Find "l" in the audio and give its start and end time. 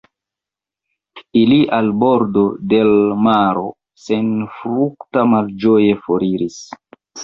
2.89-3.21